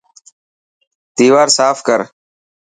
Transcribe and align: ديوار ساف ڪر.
ديوار 1.17 1.47
ساف 1.57 1.77
ڪر. 1.87 1.99